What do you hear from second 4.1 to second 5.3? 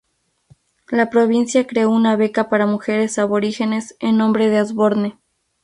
nombre de Osborne.